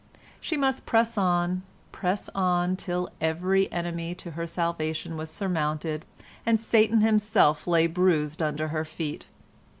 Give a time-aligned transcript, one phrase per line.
[0.39, 6.05] She must press on, press on, till every enemy to her salvation was surmounted
[6.43, 9.27] and Satan himself lay bruised under her feet.